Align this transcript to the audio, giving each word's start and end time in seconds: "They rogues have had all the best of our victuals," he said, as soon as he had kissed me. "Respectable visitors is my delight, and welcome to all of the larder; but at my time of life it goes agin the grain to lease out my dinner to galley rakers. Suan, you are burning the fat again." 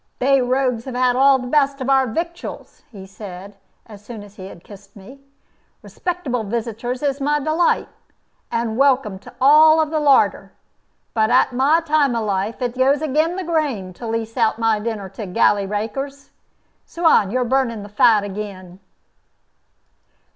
"They 0.17 0.41
rogues 0.41 0.85
have 0.85 0.95
had 0.95 1.15
all 1.15 1.37
the 1.37 1.45
best 1.45 1.79
of 1.79 1.87
our 1.87 2.07
victuals," 2.07 2.81
he 2.91 3.05
said, 3.05 3.55
as 3.85 4.03
soon 4.03 4.23
as 4.23 4.35
he 4.35 4.47
had 4.47 4.63
kissed 4.63 4.95
me. 4.95 5.19
"Respectable 5.83 6.43
visitors 6.43 7.03
is 7.03 7.21
my 7.21 7.39
delight, 7.39 7.87
and 8.51 8.77
welcome 8.79 9.19
to 9.19 9.31
all 9.39 9.79
of 9.79 9.91
the 9.91 9.99
larder; 9.99 10.53
but 11.13 11.29
at 11.29 11.53
my 11.53 11.81
time 11.81 12.15
of 12.15 12.25
life 12.25 12.63
it 12.63 12.75
goes 12.75 13.03
agin 13.03 13.35
the 13.35 13.43
grain 13.43 13.93
to 13.93 14.07
lease 14.07 14.37
out 14.37 14.57
my 14.57 14.79
dinner 14.79 15.07
to 15.09 15.27
galley 15.27 15.67
rakers. 15.67 16.31
Suan, 16.83 17.29
you 17.29 17.37
are 17.37 17.45
burning 17.45 17.83
the 17.83 17.87
fat 17.87 18.23
again." 18.23 18.79